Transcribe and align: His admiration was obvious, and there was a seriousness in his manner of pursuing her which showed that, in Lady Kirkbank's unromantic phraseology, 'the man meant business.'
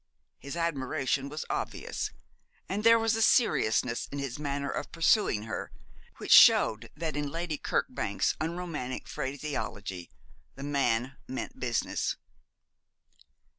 His 0.39 0.55
admiration 0.57 1.29
was 1.29 1.45
obvious, 1.47 2.09
and 2.67 2.83
there 2.83 2.97
was 2.97 3.15
a 3.15 3.21
seriousness 3.21 4.07
in 4.11 4.17
his 4.17 4.39
manner 4.39 4.71
of 4.71 4.91
pursuing 4.91 5.43
her 5.43 5.71
which 6.17 6.31
showed 6.31 6.89
that, 6.95 7.15
in 7.15 7.29
Lady 7.29 7.59
Kirkbank's 7.59 8.35
unromantic 8.41 9.07
phraseology, 9.07 10.09
'the 10.55 10.63
man 10.63 11.17
meant 11.27 11.59
business.' 11.59 12.17